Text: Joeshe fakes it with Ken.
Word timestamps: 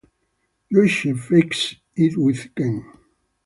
Joeshe 0.73 1.13
fakes 1.15 1.75
it 1.95 2.17
with 2.17 2.55
Ken. 2.55 2.83